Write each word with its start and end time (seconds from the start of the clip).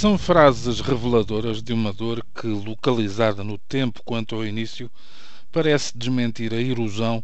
São 0.00 0.16
frases 0.16 0.78
reveladoras 0.78 1.60
de 1.60 1.72
uma 1.72 1.92
dor 1.92 2.24
que, 2.32 2.46
localizada 2.46 3.42
no 3.42 3.58
tempo 3.58 4.00
quanto 4.04 4.36
ao 4.36 4.46
início, 4.46 4.88
parece 5.50 5.98
desmentir 5.98 6.54
a 6.54 6.62
erosão 6.62 7.20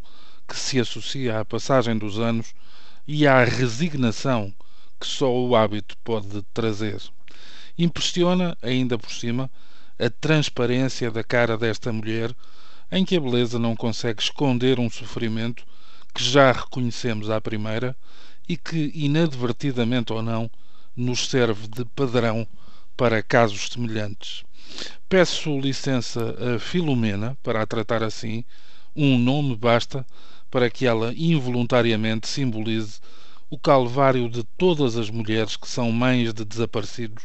que 0.48 0.58
se 0.58 0.80
associa 0.80 1.38
à 1.38 1.44
passagem 1.44 1.96
dos 1.96 2.18
anos 2.18 2.52
e 3.06 3.28
à 3.28 3.44
resignação 3.44 4.52
que 4.98 5.06
só 5.06 5.32
o 5.32 5.54
hábito 5.54 5.96
pode 6.02 6.42
trazer. 6.52 7.00
Impressiona, 7.78 8.58
ainda 8.60 8.98
por 8.98 9.12
cima, 9.12 9.48
a 9.96 10.10
transparência 10.10 11.12
da 11.12 11.22
cara 11.22 11.56
desta 11.56 11.92
mulher, 11.92 12.34
em 12.90 13.04
que 13.04 13.16
a 13.16 13.20
beleza 13.20 13.56
não 13.56 13.76
consegue 13.76 14.20
esconder 14.20 14.80
um 14.80 14.90
sofrimento 14.90 15.64
que 16.12 16.24
já 16.24 16.50
reconhecemos 16.50 17.30
à 17.30 17.40
primeira 17.40 17.96
e 18.48 18.56
que, 18.56 18.90
inadvertidamente 18.96 20.12
ou 20.12 20.20
não, 20.20 20.50
nos 20.96 21.28
serve 21.28 21.68
de 21.68 21.84
padrão 21.84 22.44
para 22.96 23.22
casos 23.22 23.68
semelhantes. 23.68 24.44
Peço 25.08 25.58
licença 25.58 26.34
a 26.38 26.58
Filomena 26.58 27.36
para 27.42 27.62
a 27.62 27.66
tratar 27.66 28.02
assim. 28.02 28.44
Um 28.94 29.18
nome 29.18 29.56
basta 29.56 30.06
para 30.50 30.70
que 30.70 30.86
ela 30.86 31.12
involuntariamente 31.16 32.28
simbolize 32.28 33.00
o 33.50 33.58
calvário 33.58 34.28
de 34.28 34.44
todas 34.56 34.96
as 34.96 35.10
mulheres 35.10 35.56
que 35.56 35.68
são 35.68 35.90
mães 35.90 36.32
de 36.32 36.44
desaparecidos, 36.44 37.24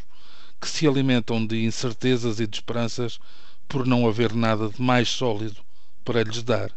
que 0.60 0.68
se 0.68 0.88
alimentam 0.88 1.46
de 1.46 1.64
incertezas 1.64 2.40
e 2.40 2.48
de 2.48 2.58
esperanças 2.58 3.20
por 3.68 3.86
não 3.86 4.08
haver 4.08 4.34
nada 4.34 4.70
de 4.70 4.82
mais 4.82 5.10
sólido 5.10 5.62
para 6.04 6.24
lhes 6.24 6.42
dar. 6.42 6.72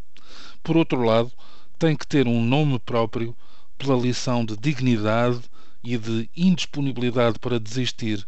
Por 0.62 0.76
outro 0.76 1.02
lado, 1.02 1.32
tem 1.78 1.96
que 1.96 2.06
ter 2.06 2.28
um 2.28 2.44
nome 2.44 2.78
próprio 2.78 3.34
pela 3.78 3.96
lição 3.96 4.44
de 4.44 4.56
dignidade 4.56 5.40
e 5.82 5.98
de 5.98 6.30
indisponibilidade 6.36 7.38
para 7.38 7.58
desistir 7.58 8.26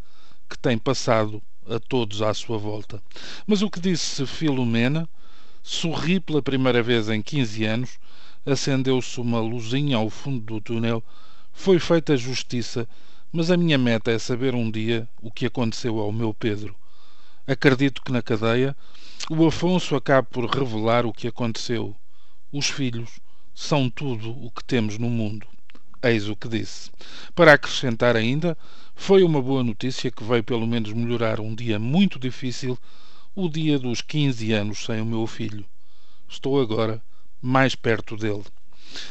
que 0.55 0.58
tem 0.58 0.78
passado 0.78 1.42
a 1.69 1.80
todos 1.80 2.22
à 2.22 2.33
sua 2.33 2.56
volta. 2.56 3.02
Mas 3.44 3.60
o 3.60 3.69
que 3.69 3.80
disse 3.80 4.24
Filomena, 4.24 5.08
sorri 5.64 6.20
pela 6.20 6.41
primeira 6.41 6.80
vez 6.80 7.08
em 7.08 7.20
15 7.20 7.64
anos, 7.64 7.98
acendeu-se 8.47 9.20
uma 9.20 9.41
luzinha 9.41 9.97
ao 9.97 10.08
fundo 10.08 10.41
do 10.44 10.60
túnel, 10.60 11.02
foi 11.52 11.80
feita 11.80 12.16
justiça, 12.16 12.88
mas 13.32 13.50
a 13.50 13.56
minha 13.56 13.77
meta 13.77 14.12
é 14.12 14.19
saber 14.19 14.55
um 14.55 14.70
dia 14.70 15.08
o 15.20 15.28
que 15.28 15.47
aconteceu 15.47 15.98
ao 15.98 16.12
meu 16.12 16.32
Pedro. 16.32 16.77
Acredito 17.47 18.00
que 18.00 18.12
na 18.12 18.22
cadeia 18.22 18.77
o 19.28 19.44
Afonso 19.44 19.97
acabe 19.97 20.28
por 20.30 20.48
revelar 20.48 21.05
o 21.05 21.12
que 21.12 21.27
aconteceu. 21.27 21.97
Os 22.52 22.69
filhos 22.69 23.19
são 23.52 23.91
tudo 23.91 24.30
o 24.30 24.52
que 24.52 24.62
temos 24.62 24.98
no 24.98 25.10
mundo. 25.10 25.48
Eis 26.05 26.28
o 26.28 26.36
que 26.36 26.48
disse. 26.48 26.91
Para 27.34 27.55
acrescentar 27.55 28.14
ainda, 28.14 28.58
foi 28.94 29.22
uma 29.22 29.41
boa 29.41 29.64
notícia 29.64 30.10
que 30.10 30.22
veio 30.22 30.44
pelo 30.44 30.66
menos 30.66 30.92
melhorar 30.92 31.41
um 31.41 31.55
dia 31.55 31.78
muito 31.78 32.19
difícil, 32.19 32.78
o 33.34 33.48
dia 33.48 33.78
dos 33.78 34.02
15 34.02 34.52
anos 34.52 34.84
sem 34.84 35.00
o 35.00 35.06
meu 35.06 35.27
filho. 35.27 35.64
Estou 36.28 36.60
agora 36.60 37.02
mais 37.41 37.75
perto 37.75 38.19
dele. 38.19 38.44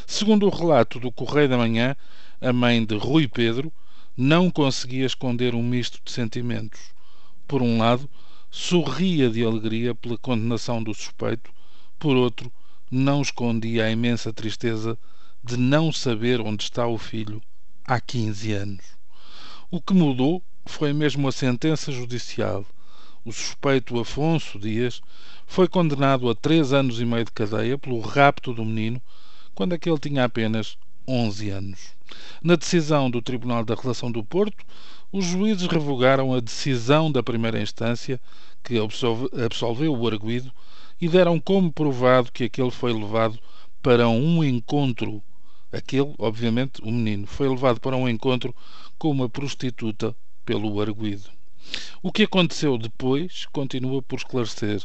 Segundo 0.05 0.45
o 0.45 0.51
relato 0.51 0.99
do 0.99 1.11
Correio 1.11 1.49
da 1.49 1.57
Manhã, 1.57 1.95
a 2.39 2.53
mãe 2.53 2.85
de 2.85 2.95
Rui 2.95 3.27
Pedro 3.27 3.73
não 4.15 4.51
conseguia 4.51 5.07
esconder 5.07 5.55
um 5.55 5.63
misto 5.63 5.99
de 6.05 6.11
sentimentos. 6.11 6.79
Por 7.47 7.63
um 7.63 7.79
lado, 7.79 8.07
sorria 8.51 9.31
de 9.31 9.43
alegria 9.43 9.95
pela 9.95 10.15
condenação 10.15 10.83
do 10.83 10.93
suspeito, 10.93 11.51
por 11.97 12.15
outro, 12.15 12.51
não 12.91 13.19
escondia 13.23 13.85
a 13.85 13.91
imensa 13.91 14.31
tristeza 14.31 14.95
de 15.45 15.57
não 15.57 15.91
saber 15.91 16.39
onde 16.39 16.63
está 16.63 16.87
o 16.87 16.97
filho 16.97 17.41
há 17.83 17.99
15 17.99 18.53
anos. 18.53 18.85
O 19.69 19.81
que 19.81 19.93
mudou 19.93 20.41
foi 20.65 20.93
mesmo 20.93 21.27
a 21.27 21.33
sentença 21.33 21.91
judicial. 21.91 22.65
O 23.25 23.31
suspeito 23.33 23.99
Afonso 23.99 24.57
Dias 24.57 25.01
foi 25.45 25.67
condenado 25.67 26.29
a 26.29 26.35
três 26.35 26.71
anos 26.71 27.01
e 27.01 27.05
meio 27.05 27.25
de 27.25 27.31
cadeia 27.31 27.77
pelo 27.77 27.99
rapto 27.99 28.53
do 28.53 28.63
menino 28.63 29.01
quando 29.53 29.73
aquele 29.73 29.99
tinha 29.99 30.23
apenas 30.23 30.77
11 31.05 31.49
anos. 31.49 31.79
Na 32.41 32.55
decisão 32.55 33.11
do 33.11 33.21
Tribunal 33.21 33.65
da 33.65 33.75
Relação 33.75 34.09
do 34.09 34.23
Porto, 34.23 34.65
os 35.11 35.25
juízes 35.25 35.67
revogaram 35.67 36.33
a 36.33 36.39
decisão 36.39 37.11
da 37.11 37.21
primeira 37.21 37.61
instância 37.61 38.19
que 38.63 38.75
absolveu 38.79 39.93
o 39.93 40.07
arguído 40.07 40.51
e 41.01 41.09
deram 41.09 41.37
como 41.37 41.71
provado 41.71 42.31
que 42.31 42.45
aquele 42.45 42.71
foi 42.71 42.93
levado 42.93 43.37
para 43.81 44.07
um 44.07 44.41
encontro 44.41 45.21
Aquele, 45.73 46.13
obviamente, 46.19 46.81
o 46.83 46.91
menino, 46.91 47.25
foi 47.25 47.49
levado 47.49 47.81
para 47.81 47.97
um 47.97 48.07
encontro 48.07 48.55
com 48.97 49.09
uma 49.09 49.27
prostituta 49.27 50.15
pelo 50.45 50.79
arguído. 50.79 51.29
O 52.03 52.11
que 52.11 52.23
aconteceu 52.23 52.77
depois 52.77 53.47
continua 53.47 54.01
por 54.03 54.17
esclarecer. 54.17 54.83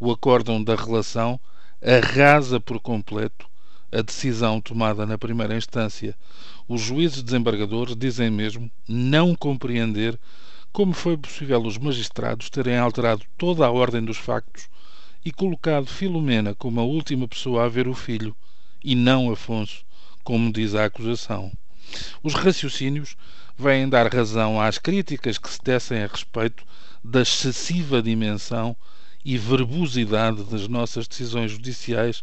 O 0.00 0.10
acórdão 0.10 0.64
da 0.64 0.74
relação 0.74 1.38
arrasa 1.82 2.58
por 2.58 2.80
completo 2.80 3.46
a 3.92 4.00
decisão 4.00 4.58
tomada 4.58 5.04
na 5.04 5.18
primeira 5.18 5.54
instância. 5.54 6.16
Os 6.66 6.80
juízes 6.80 7.22
desembargadores 7.22 7.94
dizem 7.94 8.30
mesmo 8.30 8.70
não 8.88 9.34
compreender 9.34 10.18
como 10.72 10.94
foi 10.94 11.18
possível 11.18 11.62
os 11.62 11.76
magistrados 11.76 12.48
terem 12.48 12.78
alterado 12.78 13.22
toda 13.36 13.66
a 13.66 13.70
ordem 13.70 14.02
dos 14.02 14.16
factos 14.16 14.70
e 15.22 15.30
colocado 15.30 15.86
Filomena 15.86 16.54
como 16.54 16.80
a 16.80 16.84
última 16.84 17.28
pessoa 17.28 17.64
a 17.64 17.68
ver 17.68 17.86
o 17.86 17.94
filho 17.94 18.34
e 18.82 18.94
não 18.94 19.30
Afonso, 19.30 19.84
como 20.22 20.52
diz 20.52 20.74
a 20.74 20.84
acusação. 20.84 21.52
Os 22.22 22.34
raciocínios 22.34 23.16
vêm 23.58 23.88
dar 23.88 24.12
razão 24.12 24.60
às 24.60 24.78
críticas 24.78 25.38
que 25.38 25.50
se 25.50 25.60
tecem 25.60 26.02
a 26.02 26.06
respeito 26.06 26.64
da 27.02 27.22
excessiva 27.22 28.02
dimensão 28.02 28.76
e 29.24 29.36
verbosidade 29.36 30.42
das 30.44 30.66
nossas 30.68 31.06
decisões 31.06 31.50
judiciais 31.52 32.22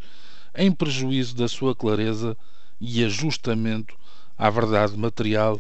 em 0.56 0.72
prejuízo 0.72 1.36
da 1.36 1.48
sua 1.48 1.76
clareza 1.76 2.36
e 2.80 3.04
ajustamento 3.04 3.96
à 4.38 4.50
verdade 4.50 4.98
material, 4.98 5.60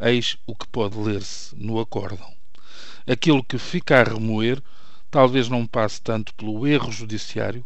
eis 0.00 0.38
o 0.46 0.54
que 0.54 0.66
pode 0.68 0.96
ler-se 0.98 1.54
no 1.56 1.78
acórdão. 1.78 2.32
Aquilo 3.06 3.44
que 3.44 3.58
fica 3.58 4.00
a 4.00 4.02
remoer 4.02 4.62
talvez 5.10 5.48
não 5.48 5.66
passe 5.66 6.00
tanto 6.00 6.34
pelo 6.34 6.66
erro 6.66 6.90
judiciário, 6.90 7.64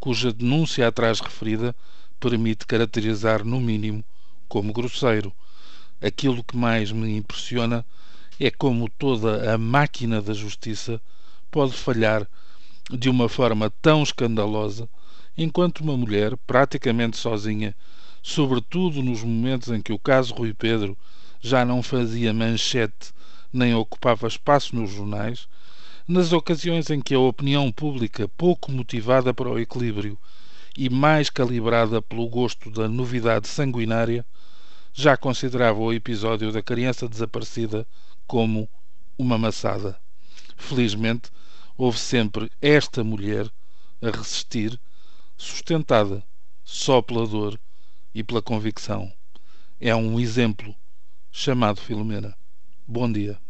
cuja 0.00 0.32
denúncia 0.32 0.86
atrás 0.86 1.20
referida 1.20 1.74
permite 2.18 2.66
caracterizar, 2.66 3.44
no 3.44 3.60
mínimo, 3.60 4.04
como 4.48 4.72
grosseiro. 4.72 5.32
Aquilo 6.00 6.44
que 6.44 6.56
mais 6.56 6.92
me 6.92 7.16
impressiona 7.16 7.84
é 8.38 8.50
como 8.50 8.88
toda 8.88 9.54
a 9.54 9.58
máquina 9.58 10.20
da 10.20 10.34
justiça 10.34 11.00
pode 11.50 11.72
falhar 11.72 12.26
de 12.90 13.08
uma 13.08 13.28
forma 13.28 13.70
tão 13.82 14.02
escandalosa, 14.02 14.88
enquanto 15.36 15.80
uma 15.80 15.96
mulher, 15.96 16.36
praticamente 16.46 17.16
sozinha, 17.16 17.74
sobretudo 18.22 19.02
nos 19.02 19.22
momentos 19.22 19.68
em 19.68 19.80
que 19.80 19.92
o 19.92 19.98
caso 19.98 20.34
Rui 20.34 20.52
Pedro 20.52 20.96
já 21.40 21.64
não 21.64 21.82
fazia 21.82 22.32
manchete 22.32 23.14
nem 23.52 23.74
ocupava 23.74 24.26
espaço 24.26 24.76
nos 24.76 24.90
jornais, 24.90 25.48
nas 26.06 26.32
ocasiões 26.32 26.90
em 26.90 27.00
que 27.00 27.14
a 27.14 27.18
opinião 27.18 27.72
pública, 27.72 28.28
pouco 28.36 28.70
motivada 28.70 29.32
para 29.32 29.48
o 29.48 29.58
equilíbrio, 29.58 30.18
e 30.76 30.90
mais 30.90 31.30
calibrada 31.30 32.02
pelo 32.02 32.28
gosto 32.28 32.70
da 32.70 32.88
novidade 32.88 33.48
sanguinária, 33.48 34.24
já 34.92 35.16
considerava 35.16 35.78
o 35.78 35.92
episódio 35.92 36.52
da 36.52 36.62
criança 36.62 37.08
desaparecida 37.08 37.86
como 38.26 38.68
uma 39.18 39.38
maçada. 39.38 39.98
Felizmente, 40.56 41.30
houve 41.76 41.98
sempre 41.98 42.50
esta 42.60 43.04
mulher 43.04 43.50
a 44.02 44.10
resistir, 44.10 44.78
sustentada 45.36 46.22
só 46.64 47.00
pela 47.00 47.26
dor 47.26 47.58
e 48.14 48.22
pela 48.22 48.42
convicção. 48.42 49.12
É 49.80 49.94
um 49.94 50.18
exemplo 50.18 50.74
chamado 51.30 51.80
Filomena. 51.80 52.36
Bom 52.86 53.10
dia. 53.10 53.45